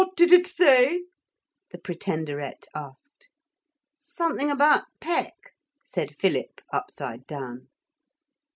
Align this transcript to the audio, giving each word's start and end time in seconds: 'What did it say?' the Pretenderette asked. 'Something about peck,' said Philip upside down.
'What 0.01 0.15
did 0.17 0.31
it 0.33 0.47
say?' 0.47 1.03
the 1.69 1.77
Pretenderette 1.77 2.65
asked. 2.73 3.29
'Something 3.99 4.49
about 4.49 4.85
peck,' 4.99 5.53
said 5.83 6.15
Philip 6.15 6.59
upside 6.73 7.27
down. 7.27 7.67